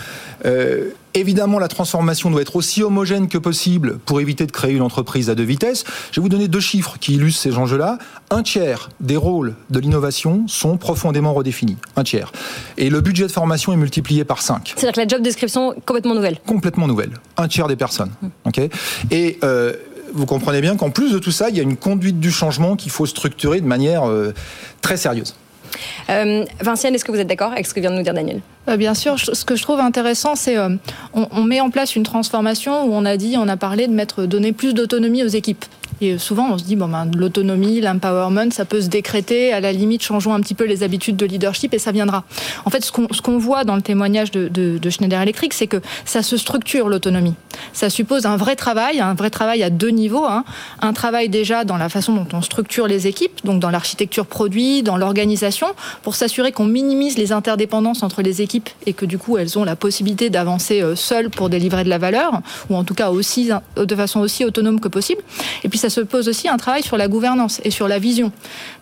Euh, 0.46 0.90
évidemment, 1.14 1.60
la 1.60 1.68
transformation 1.68 2.32
doit 2.32 2.42
être 2.42 2.56
aussi 2.56 2.82
homogène 2.82 3.28
que 3.28 3.38
possible 3.38 4.00
pour 4.00 4.22
éviter 4.22 4.46
de 4.46 4.52
créer 4.52 4.74
une 4.74 4.82
entreprise 4.82 5.30
à 5.30 5.36
deux 5.36 5.44
vitesses. 5.44 5.84
Je 6.12 6.20
vais 6.20 6.24
vous 6.24 6.30
donner 6.30 6.48
deux 6.48 6.60
chiffres 6.60 6.98
qui 7.00 7.16
illustrent 7.16 7.42
ces 7.42 7.58
enjeux-là. 7.58 8.00
Un 8.32 8.42
tiers 8.42 8.90
des 9.00 9.18
rôles 9.18 9.56
de 9.70 9.80
l'innovation 9.80 10.48
sont 10.48 10.78
profondément 10.78 11.34
redéfinis. 11.34 11.78
Un 11.96 12.04
tiers. 12.04 12.32
Et 12.78 12.90
le 12.90 13.02
budget 13.02 13.28
de 13.28 13.32
formation 13.32 13.72
est 13.72 13.78
multiplié 13.78 14.24
par 14.24 14.42
5. 14.42 14.74
C'est-à-dire 14.76 14.94
que 14.94 15.00
la 15.02 15.08
job 15.08 15.22
description 15.22 15.74
est 15.74 15.86
complètement 15.86 16.16
nouvelle 16.16 16.40
Complètement 16.46 16.88
nouvelle. 16.88 17.12
Un 17.38 17.48
tiers 17.48 17.68
des 17.68 17.76
personnes. 17.76 18.12
OK? 18.46 18.60
Et 19.12 19.38
euh, 19.44 19.74
vous 20.14 20.26
comprenez 20.26 20.62
bien 20.62 20.78
qu'en 20.78 20.92
plus 20.92 21.12
de 21.12 21.20
tout 21.20 21.32
ça, 21.32 21.50
il 21.50 21.58
y 21.58 21.60
a 21.60 21.64
une 21.64 21.78
conduite 21.78 22.20
du 22.20 22.32
changement 22.32 22.76
qu'il 22.76 22.92
faut 22.92 23.06
structurer 23.06 23.60
de 23.62 23.66
manière 23.66 24.08
euh, 24.08 24.34
très 24.82 24.98
sérieuse. 24.98 25.36
Euh, 26.10 26.46
Vinciane, 26.62 26.94
est-ce 26.96 27.04
que 27.04 27.12
vous 27.12 27.20
êtes 27.20 27.28
d'accord 27.28 27.52
avec 27.52 27.66
ce 27.66 27.74
que 27.74 27.80
vient 27.80 27.92
de 27.92 27.98
nous 27.98 28.04
dire 28.04 28.14
Daniel? 28.14 28.42
Bien 28.66 28.94
sûr. 28.94 29.20
Ce 29.20 29.44
que 29.44 29.56
je 29.56 29.62
trouve 29.62 29.80
intéressant, 29.80 30.36
c'est 30.36 30.56
qu'on 30.56 31.28
on, 31.32 31.44
met 31.44 31.60
en 31.60 31.70
place 31.70 31.96
une 31.96 32.04
transformation 32.04 32.86
où 32.86 32.94
on 32.94 33.06
a 33.06 33.18
dit, 33.18 33.36
on 33.38 33.48
a 33.50 33.58
parlé 33.58 33.88
de 33.88 33.94
mettre, 33.94 34.26
donner 34.26 34.54
plus 34.54 34.74
d'autonomie 34.74 35.24
aux 35.24 35.28
équipes. 35.28 35.66
Et 36.02 36.18
souvent, 36.18 36.50
on 36.52 36.58
se 36.58 36.64
dit, 36.64 36.76
bon, 36.76 36.88
ben, 36.88 37.10
l'autonomie, 37.16 37.80
l'empowerment, 37.80 38.52
ça 38.52 38.66
peut 38.66 38.82
se 38.82 38.88
décréter. 38.88 39.54
À 39.54 39.62
la 39.62 39.72
limite, 39.72 40.04
changeons 40.04 40.34
un 40.34 40.42
petit 40.42 40.54
peu 40.54 40.66
les 40.66 40.84
habitudes 40.84 41.16
de 41.16 41.26
leadership 41.26 41.74
et 41.74 41.80
ça 41.80 41.92
viendra. 41.92 42.26
En 42.66 42.70
fait, 42.70 42.84
ce 42.84 42.92
qu'on 42.92 43.38
voit 43.38 43.64
dans 43.64 43.76
le 43.76 43.82
témoignage 43.82 44.32
de, 44.32 44.90
Schneider 44.90 45.22
Electric, 45.22 45.54
c'est 45.54 45.68
que 45.68 45.82
ça 46.06 46.22
se 46.22 46.36
structure 46.36 46.90
l'autonomie. 46.90 47.36
Ça 47.72 47.90
suppose 47.90 48.26
un 48.26 48.36
vrai 48.36 48.56
travail, 48.56 49.00
un 49.00 49.14
vrai 49.14 49.30
travail 49.30 49.64
à 49.64 49.70
deux 49.70 49.90
niveaux. 49.90 50.26
Hein. 50.26 50.44
Un 50.82 50.94
travail 50.94 51.30
déjà 51.30 51.64
dans 51.64 51.78
la 51.78 51.90
façon 51.90 52.14
dont 52.14 52.28
on 52.34 52.42
structure 52.42 52.88
les 52.88 53.08
équipes, 53.08 53.40
donc 53.46 53.60
dans 53.60 53.70
l'architecture 53.70 54.26
produit, 54.26 54.84
dans 54.84 54.98
l'organisation, 54.98 55.68
pour 56.02 56.16
s'assurer 56.16 56.52
qu'on 56.52 56.66
minimise 56.66 57.18
les 57.18 57.32
interdépendances 57.32 58.04
entre 58.04 58.22
les 58.22 58.42
équipes 58.42 58.53
et 58.86 58.94
que 58.94 59.06
du 59.06 59.18
coup, 59.18 59.38
elles 59.38 59.58
ont 59.58 59.64
la 59.64 59.76
possibilité 59.76 60.30
d'avancer 60.30 60.82
euh, 60.82 60.96
seules 60.96 61.30
pour 61.30 61.50
délivrer 61.50 61.84
de 61.84 61.90
la 61.90 61.98
valeur, 61.98 62.42
ou 62.70 62.76
en 62.76 62.84
tout 62.84 62.94
cas 62.94 63.10
aussi 63.10 63.50
de 63.76 63.96
façon 63.96 64.20
aussi 64.20 64.46
autonome 64.46 64.80
que 64.80 64.88
possible. 64.88 65.22
Et 65.64 65.70
puis 65.70 65.80
ça 65.80 65.90
se 65.90 66.02
pose 66.02 66.28
aussi 66.28 66.48
un 66.48 66.58
travail 66.58 66.84
sur 66.84 66.98
la 66.98 67.08
gouvernance 67.08 67.62
et 67.64 67.72
sur 67.72 67.88
la 67.88 68.00
vision. 68.00 68.32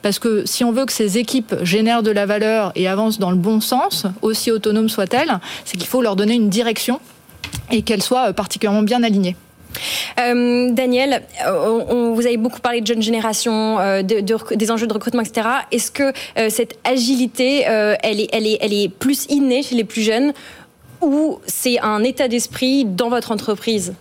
Parce 0.02 0.20
que 0.20 0.44
si 0.46 0.64
on 0.64 0.72
veut 0.72 0.86
que 0.86 0.94
ces 0.94 1.18
équipes 1.18 1.56
génèrent 1.64 2.04
de 2.04 2.12
la 2.12 2.26
valeur 2.26 2.72
et 2.76 2.88
avancent 2.88 3.20
dans 3.20 3.32
le 3.32 3.38
bon 3.38 3.62
sens, 3.62 4.06
aussi 4.22 4.52
autonomes 4.52 4.90
soient-elles, 4.90 5.40
c'est 5.66 5.78
qu'il 5.78 5.88
faut 5.88 6.02
leur 6.02 6.16
donner 6.16 6.36
une 6.36 6.50
direction 6.50 7.00
et 7.72 7.82
qu'elles 7.82 8.04
soient 8.04 8.30
euh, 8.30 8.34
particulièrement 8.34 8.84
bien 8.84 9.04
alignées. 9.04 9.36
Euh, 10.20 10.72
Daniel, 10.72 11.24
on, 11.48 12.14
vous 12.14 12.26
avez 12.26 12.38
beaucoup 12.38 12.60
parlé 12.60 12.82
de 12.82 12.88
jeune 12.88 13.02
génération, 13.02 13.80
euh, 13.80 14.02
des 14.02 14.72
enjeux 14.72 14.88
de 14.88 14.94
recrutement, 14.94 15.22
etc. 15.22 15.48
Est-ce 15.72 15.92
que 15.92 16.14
cette 16.50 16.78
agilité, 16.84 17.62
elle 17.62 18.20
est 18.20 18.90
plus 18.90 19.26
innée 19.30 19.64
chez 19.64 19.76
les 19.76 19.84
plus 19.84 20.02
jeunes 20.02 20.34
ou 21.02 21.40
c'est 21.48 21.80
un 21.80 22.04
état 22.04 22.28
d'esprit 22.28 22.86
dans 22.86 23.10
votre 23.10 23.32
entreprise? 23.32 23.94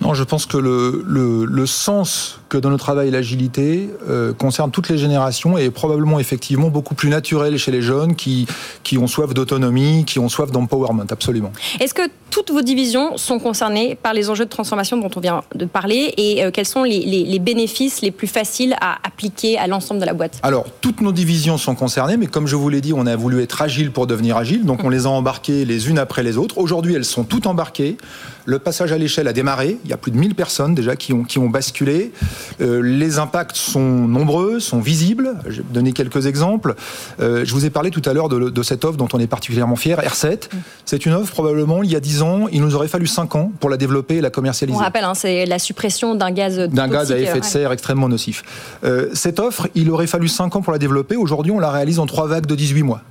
Non, 0.00 0.14
je 0.14 0.24
pense 0.24 0.46
que 0.46 0.56
le, 0.56 1.04
le, 1.06 1.44
le 1.44 1.66
sens 1.66 2.40
que 2.48 2.56
dans 2.56 2.70
notre 2.70 2.84
travail 2.84 3.10
l'agilité 3.10 3.90
euh, 4.08 4.32
concerne 4.32 4.70
toutes 4.70 4.88
les 4.88 4.96
générations 4.98 5.58
et 5.58 5.66
est 5.66 5.70
probablement 5.70 6.18
effectivement 6.18 6.68
beaucoup 6.68 6.94
plus 6.94 7.10
naturel 7.10 7.58
chez 7.58 7.70
les 7.70 7.82
jeunes 7.82 8.16
qui, 8.16 8.46
qui 8.82 8.98
ont 8.98 9.06
soif 9.06 9.34
d'autonomie, 9.34 10.04
qui 10.06 10.18
ont 10.18 10.28
soif 10.28 10.50
d'empowerment, 10.50 11.04
absolument. 11.10 11.52
Est-ce 11.80 11.94
que 11.94 12.02
toutes 12.30 12.50
vos 12.50 12.62
divisions 12.62 13.16
sont 13.18 13.38
concernées 13.38 13.94
par 13.94 14.14
les 14.14 14.30
enjeux 14.30 14.44
de 14.44 14.50
transformation 14.50 14.96
dont 14.96 15.10
on 15.14 15.20
vient 15.20 15.42
de 15.54 15.64
parler 15.64 16.14
et 16.16 16.44
euh, 16.44 16.50
quels 16.50 16.66
sont 16.66 16.82
les, 16.82 17.00
les, 17.00 17.24
les, 17.24 17.38
bénéfices 17.38 18.02
les 18.02 18.10
plus 18.10 18.26
faciles 18.26 18.76
à 18.80 18.98
appliquer 19.06 19.58
à 19.58 19.66
l'ensemble 19.66 20.00
de 20.00 20.06
la 20.06 20.14
boîte? 20.14 20.38
Alors, 20.42 20.64
toutes 20.80 21.00
nos 21.02 21.12
divisions 21.12 21.58
sont 21.58 21.74
concernées, 21.74 22.16
mais 22.16 22.26
comme 22.26 22.46
je 22.46 22.56
vous 22.56 22.68
l'ai 22.68 22.80
dit, 22.80 22.92
on 22.92 23.06
a 23.06 23.16
voulu 23.16 23.42
être 23.42 23.62
agile 23.62 23.90
pour 23.90 24.06
devenir 24.06 24.36
agile, 24.36 24.64
donc 24.64 24.82
on 24.82 24.88
les 24.88 25.06
a 25.06 25.10
embarquées 25.10 25.64
les 25.64 25.88
unes 25.90 25.98
après 25.98 26.22
les 26.22 26.38
autres. 26.38 26.58
Aujourd'hui, 26.58 26.94
elles 26.94 27.04
sont 27.04 27.24
toutes 27.24 27.46
embarquées. 27.46 27.96
Le 28.44 28.58
passage 28.58 28.92
à 28.92 28.98
l'échelle 28.98 29.28
a 29.28 29.32
démarré. 29.32 29.78
Il 29.84 29.89
y 29.90 29.94
a 29.94 29.96
plus 29.96 30.10
de 30.10 30.16
1000 30.16 30.34
personnes 30.34 30.74
déjà 30.74 30.96
qui 30.96 31.12
ont, 31.12 31.24
qui 31.24 31.38
ont 31.38 31.48
basculé. 31.48 32.12
Euh, 32.60 32.80
les 32.82 33.18
impacts 33.18 33.56
sont 33.56 33.80
nombreux, 33.80 34.60
sont 34.60 34.80
visibles. 34.80 35.34
Je 35.46 35.58
vais 35.58 35.66
donner 35.70 35.92
quelques 35.92 36.26
exemples. 36.26 36.74
Euh, 37.20 37.44
je 37.44 37.52
vous 37.52 37.66
ai 37.66 37.70
parlé 37.70 37.90
tout 37.90 38.02
à 38.04 38.12
l'heure 38.12 38.28
de, 38.28 38.62
cette 38.62 38.84
offre 38.84 38.96
dont 38.96 39.08
on 39.12 39.18
est 39.18 39.26
particulièrement 39.26 39.76
fier, 39.76 39.98
R7. 39.98 40.48
C'est 40.84 41.06
une 41.06 41.12
offre 41.12 41.32
probablement 41.32 41.82
il 41.82 41.90
y 41.90 41.96
a 41.96 42.00
10 42.00 42.22
ans, 42.22 42.46
il 42.52 42.60
nous 42.60 42.74
aurait 42.74 42.88
fallu 42.88 43.06
5 43.06 43.36
ans 43.36 43.52
pour 43.60 43.70
la 43.70 43.76
développer 43.76 44.16
et 44.16 44.20
la 44.20 44.30
commercialiser. 44.30 44.76
On 44.76 44.80
rappelle, 44.80 45.04
hein, 45.04 45.14
c'est 45.14 45.46
la 45.46 45.58
suppression 45.58 46.14
d'un 46.14 46.30
gaz 46.30 46.58
d'un 46.58 46.88
gaz 46.88 47.12
à 47.12 47.18
effet 47.18 47.40
de 47.40 47.44
serre 47.44 47.72
extrêmement 47.72 48.08
nocif. 48.08 48.42
Euh, 48.84 49.08
cette 49.14 49.40
offre, 49.40 49.68
il 49.74 49.90
aurait 49.90 50.06
fallu 50.06 50.28
5 50.28 50.56
ans 50.56 50.62
pour 50.62 50.72
la 50.72 50.78
développer. 50.78 51.16
Aujourd'hui, 51.16 51.52
on 51.52 51.58
la 51.58 51.70
réalise 51.70 51.98
en 51.98 52.06
3 52.06 52.28
vagues 52.28 52.46
de 52.46 52.54
18 52.54 52.82
mois. 52.82 53.02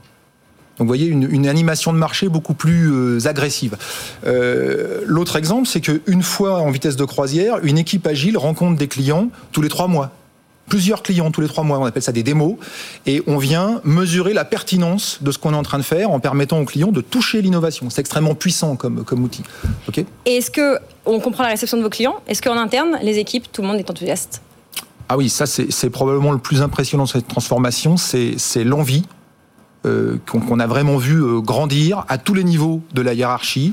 Donc 0.80 0.86
vous 0.86 0.88
voyez 0.88 1.08
une, 1.08 1.48
animation 1.48 1.92
de 1.92 1.98
marché 1.98 2.30
beaucoup 2.30 2.54
plus 2.54 2.90
euh, 2.92 3.28
agressive. 3.28 3.76
Euh, 4.26 5.02
l'autre 5.06 5.36
exemple, 5.36 5.68
c'est 5.68 5.82
qu'une 5.82 6.24
fois 6.24 6.62
en 6.62 6.72
vitesse 6.72 6.96
de 6.96 7.04
croisière, 7.04 7.60
une 7.64 7.78
équipe 7.78 8.08
agile 8.08 8.38
rencontre 8.38 8.78
des 8.78 8.88
clients 8.88 9.30
tous 9.52 9.62
les 9.62 9.70
trois 9.70 9.88
mois 9.88 10.12
plusieurs 10.70 11.02
clients 11.02 11.32
tous 11.32 11.42
les 11.42 11.48
trois 11.48 11.64
mois, 11.64 11.80
on 11.80 11.86
appelle 11.86 12.04
ça 12.04 12.12
des 12.12 12.24
démos, 12.24 12.56
et 13.06 13.22
on 13.28 13.38
vient 13.38 13.82
mesurer 13.84 14.34
la 14.34 14.46
pertinence 14.46 15.18
de 15.22 15.32
ce 15.32 15.38
qu'on 15.38 15.54
est 15.54 15.58
en 15.58 15.64
train 15.64 15.80
de 15.80 15.84
faire 15.84 16.12
en 16.12 16.20
permettant 16.20 16.60
aux 16.60 16.66
clients 16.66 16.92
de 16.92 17.02
toucher 17.02 17.42
l'innovation. 17.42 17.90
C'est 17.90 18.02
extrêmement 18.02 18.36
puissant 18.36 18.76
comme, 18.76 19.04
comme 19.04 19.24
outil. 19.24 19.44
et 20.26 20.36
est-ce 20.38 20.52
que 20.52 20.78
on 21.06 21.20
comprend 21.20 21.44
la 21.44 21.50
réception 21.50 21.78
de 21.78 21.82
vos 21.82 21.90
clients 21.90 22.18
Est-ce 22.28 22.42
qu'en 22.42 22.56
interne, 22.56 23.00
les 23.02 23.18
équipes, 23.18 23.52
tout 23.52 23.64
le 23.64 23.68
monde 23.68 23.78
est 23.78 23.90
enthousiaste? 23.90 24.42
Ah 25.10 25.18
oui, 25.18 25.28
ça 25.28 25.48
c'est 25.48 25.90
probablement 25.90 26.32
le 26.32 26.38
plus 26.38 26.62
impressionnant 26.62 27.06
de 27.06 27.10
cette 27.10 27.28
transformation, 27.28 27.98
c'est 27.98 28.64
l'envie 28.64 29.06
qu'on 30.28 30.60
a 30.60 30.68
vraiment 30.68 30.98
vu 30.98 31.22
euh, 31.22 31.40
grandir 31.40 32.06
à 32.10 32.18
tous 32.18 32.34
les 32.34 32.44
niveaux 32.44 32.82
de 32.94 33.02
la 33.02 33.14
hiérarchie. 33.14 33.72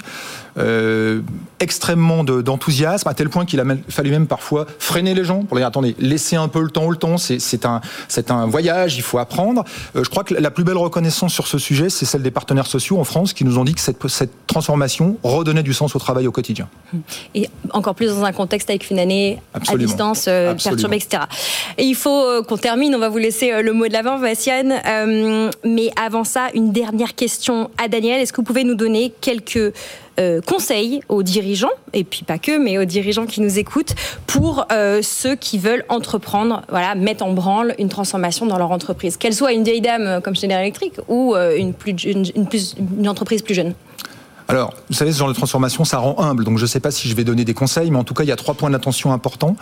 Euh, 0.58 1.20
extrêmement 1.58 2.24
d'enthousiasme, 2.24 3.08
à 3.08 3.14
tel 3.14 3.28
point 3.28 3.44
qu'il 3.44 3.60
a 3.60 3.64
fallu 3.88 4.10
même 4.10 4.26
parfois 4.26 4.66
freiner 4.78 5.14
les 5.14 5.24
gens 5.24 5.42
pour 5.42 5.56
dire 5.56 5.66
attendez, 5.66 5.94
laissez 5.98 6.36
un 6.36 6.48
peu 6.48 6.60
le 6.62 6.70
temps 6.70 6.84
au 6.84 6.90
le 6.90 6.96
temps, 6.96 7.16
c'est 7.18 7.66
un, 7.66 7.80
un 8.28 8.46
voyage, 8.46 8.96
il 8.96 9.02
faut 9.02 9.18
apprendre. 9.18 9.64
Euh, 9.96 10.04
je 10.04 10.10
crois 10.10 10.24
que 10.24 10.34
la 10.34 10.50
plus 10.50 10.64
belle 10.64 10.76
reconnaissance 10.76 11.32
sur 11.32 11.46
ce 11.46 11.58
sujet, 11.58 11.90
c'est 11.90 12.04
celle 12.04 12.22
des 12.22 12.30
partenaires 12.30 12.66
sociaux 12.66 12.98
en 12.98 13.04
France 13.04 13.32
qui 13.32 13.44
nous 13.44 13.58
ont 13.58 13.64
dit 13.64 13.74
que 13.74 13.80
cette, 13.80 14.06
cette 14.08 14.46
transformation 14.46 15.18
redonnait 15.22 15.62
du 15.62 15.74
sens 15.74 15.94
au 15.94 15.98
travail 15.98 16.26
au 16.26 16.32
quotidien. 16.32 16.68
Et 17.34 17.48
encore 17.72 17.94
plus 17.94 18.08
dans 18.08 18.24
un 18.24 18.32
contexte 18.32 18.70
avec 18.70 18.90
une 18.90 18.98
année 18.98 19.38
à 19.54 19.76
distance 19.76 20.26
euh, 20.28 20.54
perturbée, 20.54 20.96
etc. 20.96 21.24
Et 21.76 21.84
il 21.84 21.94
faut 21.94 22.42
qu'on 22.44 22.58
termine, 22.58 22.94
on 22.94 22.98
va 22.98 23.08
vous 23.08 23.18
laisser 23.18 23.62
le 23.62 23.72
mot 23.72 23.88
de 23.88 23.92
l'avant, 23.92 24.18
Vassiane. 24.18 24.74
mais 25.64 25.90
avant 26.02 26.24
ça, 26.24 26.48
une 26.54 26.72
dernière 26.72 27.14
question 27.14 27.70
à 27.82 27.88
Daniel. 27.88 28.20
Est-ce 28.20 28.32
que 28.32 28.38
vous 28.38 28.42
pouvez 28.44 28.64
nous 28.64 28.74
donner 28.74 29.12
quelques 29.20 29.72
euh, 30.18 30.40
conseils 30.40 31.00
aux 31.08 31.22
dirigeants, 31.22 31.70
et 31.92 32.04
puis 32.04 32.24
pas 32.24 32.38
que, 32.38 32.58
mais 32.58 32.78
aux 32.78 32.84
dirigeants 32.84 33.26
qui 33.26 33.40
nous 33.40 33.58
écoutent, 33.58 33.94
pour 34.26 34.66
euh, 34.72 35.00
ceux 35.02 35.36
qui 35.36 35.58
veulent 35.58 35.84
entreprendre, 35.88 36.62
voilà, 36.68 36.94
mettre 36.94 37.24
en 37.24 37.32
branle 37.32 37.74
une 37.78 37.88
transformation 37.88 38.46
dans 38.46 38.58
leur 38.58 38.70
entreprise, 38.70 39.16
qu'elle 39.16 39.34
soit 39.34 39.52
une 39.52 39.64
vieille 39.64 39.80
dame 39.80 40.02
euh, 40.02 40.20
comme 40.20 40.34
Schneider 40.34 40.58
Electric 40.58 40.94
ou 41.08 41.34
une, 41.36 41.74
plus, 41.74 41.94
une, 42.04 43.08
entreprise 43.08 43.42
plus 43.42 43.54
jeune 43.54 43.74
alors, 44.48 44.74
vous 44.88 44.94
savez, 44.94 45.10
ce 45.10 45.18
genre 45.18 45.26
de 45.26 45.34
transformation, 45.34 45.84
ça 45.84 45.98
rend 45.98 46.20
humble. 46.20 46.44
Donc, 46.44 46.58
je 46.58 46.62
ne 46.62 46.68
sais 46.68 46.78
pas 46.78 46.92
si 46.92 47.08
je 47.08 47.16
vais 47.16 47.24
donner 47.24 47.44
des 47.44 47.52
conseils, 47.52 47.90
mais 47.90 47.98
en 47.98 48.04
tout 48.04 48.14
cas, 48.14 48.22
il 48.22 48.28
y 48.28 48.32
a 48.32 48.36
trois 48.36 48.54
points 48.54 48.70
d'attention 48.70 49.12
importants. 49.12 49.56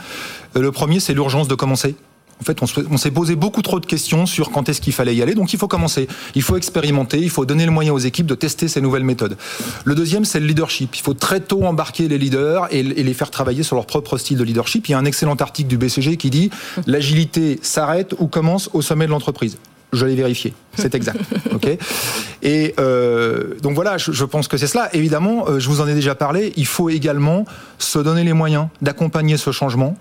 Le 0.55 0.71
premier, 0.73 1.01
c'est 1.01 1.15
l'urgence 1.15 1.49
de 1.49 1.55
commencer. 1.55 1.97
En 2.41 2.45
fait, 2.45 2.59
on 2.91 2.97
s'est 2.97 3.11
posé 3.11 3.37
beaucoup 3.37 3.63
trop 3.63 3.81
de 3.81 3.87
questions 3.87 4.27
sur 4.27 4.51
quand 4.51 4.69
est-ce 4.69 4.81
qu'il 4.81 4.93
fallait 4.93 5.15
y 5.15 5.23
aller. 5.23 5.35
Donc, 5.35 5.53
il 5.53 5.59
faut 5.59 5.69
commencer. 5.69 6.09
Il 6.35 6.43
faut 6.43 6.57
expérimenter. 6.57 7.19
Il 7.19 7.31
faut 7.31 7.47
donner 7.47 7.65
le 7.65 7.71
moyen 7.71 7.93
aux 7.93 7.99
équipes 7.99 8.27
de 8.27 8.35
tester 8.35 8.69
ces 8.69 8.81
nouvelles 8.81 9.05
méthodes. 9.05 9.37
Le 9.85 9.95
deuxième, 9.95 10.25
c'est 10.25 10.41
le 10.41 10.47
leadership. 10.47 10.97
Il 10.97 11.03
faut 11.03 11.15
très 11.15 11.41
tôt 11.41 11.65
embarquer 11.65 12.09
les 12.09 12.19
leaders 12.19 12.69
et 12.71 12.83
les 12.83 13.15
faire 13.15 13.31
travailler 13.31 13.63
sur 13.63 13.77
leur 13.77 13.87
propre 13.87 14.19
style 14.19 14.39
de 14.39 14.45
leadership. 14.45 14.89
Il 14.89 14.93
y 14.93 14.95
a 14.95 14.99
un 14.99 15.05
excellent 15.05 15.37
article 15.37 15.69
du 15.69 15.79
BCG 15.79 16.17
qui 16.17 16.31
dit 16.31 16.51
l'agilité 16.87 17.59
s'arrête 17.63 18.15
ou 18.19 18.27
commence 18.27 18.71
au 18.73 18.83
sommet 18.83 19.07
de 19.07 19.11
l'entreprise. 19.11 19.59
Je 19.95 20.07
l'ai 20.07 20.17
vérifié, 20.17 20.55
c'est 20.75 20.95
exact. 20.95 21.21
ok 21.55 21.79
et 22.43 22.75
euh, 22.81 23.55
donc 23.63 23.75
voilà, 23.75 23.97
je, 23.97 24.25
pense 24.25 24.49
que 24.49 24.57
c'est 24.57 24.67
cela. 24.67 24.95
Évidemment, 24.95 25.49
euh, 25.49 25.61
je 25.61 25.69
vous 25.69 25.81
en 25.81 25.87
ai 25.87 25.95
déjà 25.95 26.15
parlé. 26.15 26.53
Il 26.57 26.67
faut 26.67 26.91
également 26.91 27.45
se 27.79 27.99
donner 28.01 28.25
les 28.25 28.33
moyens 28.33 28.67
d'accompagner 28.83 29.37
ce 29.37 29.53
changement. 29.53 29.97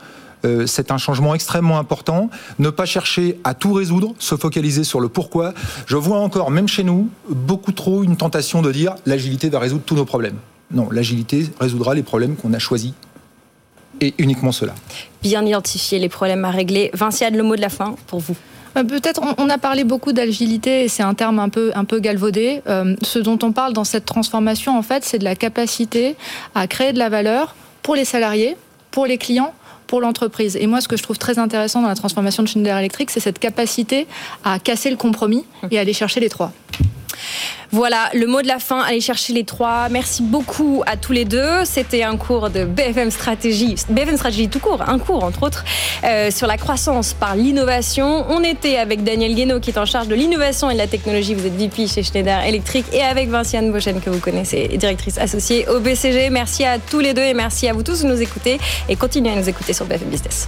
Euh, 0.46 0.68
c'est 0.68 0.92
un 0.92 0.98
changement 0.98 1.34
extrêmement 1.36 1.80
important. 1.80 2.30
Ne 2.60 2.70
pas 2.70 2.86
chercher 2.86 3.40
à 3.44 3.54
tout 3.54 3.74
résoudre, 3.74 4.14
se 4.20 4.36
focaliser 4.36 4.84
sur 4.84 5.00
le 5.00 5.10
pourquoi. 5.10 5.54
Je 5.86 5.96
vois 5.96 6.20
encore, 6.20 6.52
même 6.52 6.68
chez 6.68 6.84
nous, 6.84 7.10
beaucoup 7.30 7.72
trop 7.72 8.04
une 8.04 8.18
tentation 8.18 8.62
de 8.62 8.72
dire 8.72 8.96
l'agilité 9.06 9.50
va 9.50 9.60
résoudre 9.60 9.84
tous 9.86 9.96
nos 9.96 10.06
problèmes. 10.06 10.38
Non, 10.72 10.90
l'agilité 10.92 11.50
résoudra 11.60 11.94
les 11.94 12.04
problèmes 12.04 12.36
qu'on 12.36 12.54
a 12.54 12.60
choisis 12.60 12.94
et 14.02 14.14
uniquement 14.18 14.52
cela. 14.52 14.74
Bien 15.22 15.46
identifier 15.46 16.00
les 16.00 16.10
problèmes 16.10 16.46
à 16.46 16.52
régler. 16.52 16.90
Vinciane, 16.94 17.38
le 17.38 17.44
mot 17.44 17.56
de 17.56 17.62
la 17.62 17.70
fin 17.70 17.96
pour 18.08 18.20
vous. 18.20 18.36
Euh, 18.76 18.84
peut-être 18.84 19.22
on 19.38 19.50
a 19.50 19.58
parlé 19.58 19.84
beaucoup 19.84 20.14
d'agilité 20.14 20.84
et 20.84 20.88
c'est 20.88 21.04
un 21.04 21.14
terme 21.14 21.40
un 21.40 21.50
peu, 21.50 21.72
un 21.76 21.86
peu 21.86 22.00
galvaudé. 22.00 22.62
Euh, 22.68 22.96
ce 23.04 23.20
dont 23.20 23.38
on 23.44 23.52
parle 23.52 23.74
dans 23.74 23.84
cette 23.84 24.06
transformation, 24.06 24.78
en 24.78 24.82
fait, 24.82 25.04
c'est 25.06 25.20
de 25.20 25.24
la 25.24 25.36
capacité 25.36 26.16
à 26.56 26.68
créer 26.68 26.92
de 26.92 27.00
la 27.00 27.10
valeur 27.10 27.56
pour 27.82 27.96
les 27.96 28.06
salariés, 28.06 28.58
pour 28.92 29.06
les 29.06 29.18
clients 29.18 29.54
pour 29.94 30.02
l'entreprise. 30.02 30.56
Et 30.56 30.66
moi, 30.66 30.82
ce 30.82 30.88
que 30.88 30.98
je 30.98 31.04
trouve 31.04 31.20
très 31.20 31.38
intéressant 31.38 31.84
dans 31.84 31.88
la 31.88 31.94
transformation 31.94 32.42
de 32.42 32.48
Schneider 32.48 32.76
Electric, 32.76 33.12
c'est 33.12 33.20
cette 33.20 33.38
capacité 33.38 34.08
à 34.44 34.58
casser 34.58 34.90
le 34.90 34.96
compromis 34.96 35.46
et 35.70 35.78
à 35.78 35.82
aller 35.82 35.94
chercher 35.94 36.20
les 36.20 36.30
trois. 36.30 36.52
Voilà, 37.74 38.12
le 38.14 38.28
mot 38.28 38.44
de 38.44 38.48
la 38.48 38.60
fin, 38.60 38.82
allez 38.82 39.02
chercher 39.02 39.34
les 39.34 39.46
trois. 39.46 39.90
Merci 39.90 40.22
beaucoup 40.22 40.84
à 40.86 40.96
tous 40.96 41.12
les 41.12 41.26
deux. 41.26 41.66
C'était 41.66 42.04
un 42.04 42.18
cours 42.18 42.52
de 42.52 42.66
BFM 42.66 43.10
Stratégie, 43.10 43.74
BFM 43.90 44.16
Stratégie 44.16 44.48
tout 44.48 44.60
court, 44.60 44.84
un 44.88 45.00
cours 45.00 45.24
entre 45.24 45.42
autres, 45.42 45.66
euh, 46.04 46.30
sur 46.30 46.46
la 46.46 46.58
croissance 46.58 47.16
par 47.16 47.36
l'innovation. 47.36 48.26
On 48.30 48.44
était 48.44 48.78
avec 48.78 49.04
Daniel 49.04 49.34
Guénaud 49.34 49.60
qui 49.60 49.72
est 49.72 49.80
en 49.80 49.88
charge 49.88 50.08
de 50.08 50.14
l'innovation 50.14 50.70
et 50.70 50.74
de 50.74 50.78
la 50.78 50.86
technologie. 50.86 51.34
Vous 51.34 51.48
êtes 51.48 51.56
VP 51.56 51.88
chez 51.88 52.04
Schneider 52.04 52.44
Electric 52.44 52.86
et 52.94 53.02
avec 53.02 53.30
Vinciane 53.30 53.72
Bochen 53.72 54.00
que 54.02 54.12
vous 54.12 54.20
connaissez, 54.20 54.68
directrice 54.78 55.18
associée 55.18 55.68
au 55.68 55.80
BCG. 55.80 56.30
Merci 56.30 56.66
à 56.66 56.78
tous 56.78 57.00
les 57.00 57.16
deux 57.16 57.24
et 57.24 57.34
merci 57.34 57.68
à 57.68 57.74
vous 57.74 57.82
tous 57.82 58.04
de 58.04 58.08
nous 58.08 58.22
écouter 58.22 58.60
et 58.88 58.96
continuez 58.96 59.32
à 59.32 59.36
nous 59.36 59.50
écouter 59.50 59.74
sur 59.74 59.88
BFM 59.88 60.10
Business. 60.10 60.48